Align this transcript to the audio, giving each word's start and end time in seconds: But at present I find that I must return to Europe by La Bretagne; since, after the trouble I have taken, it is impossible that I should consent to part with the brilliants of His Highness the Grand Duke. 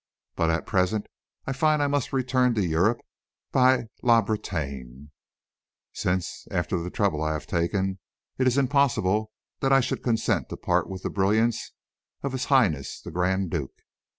But 0.35 0.49
at 0.49 0.65
present 0.65 1.05
I 1.45 1.53
find 1.53 1.79
that 1.79 1.83
I 1.83 1.87
must 1.87 2.11
return 2.11 2.55
to 2.55 2.65
Europe 2.65 3.01
by 3.51 3.85
La 4.01 4.23
Bretagne; 4.23 5.11
since, 5.93 6.47
after 6.49 6.79
the 6.79 6.89
trouble 6.89 7.21
I 7.21 7.33
have 7.33 7.45
taken, 7.45 7.99
it 8.39 8.47
is 8.47 8.57
impossible 8.57 9.31
that 9.59 9.71
I 9.71 9.79
should 9.79 10.01
consent 10.01 10.49
to 10.49 10.57
part 10.57 10.89
with 10.89 11.03
the 11.03 11.11
brilliants 11.11 11.73
of 12.23 12.31
His 12.31 12.45
Highness 12.45 12.99
the 12.99 13.11
Grand 13.11 13.51
Duke. 13.51 13.77